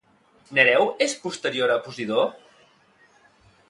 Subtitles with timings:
[0.59, 2.27] Nereu és posterior a Posidó?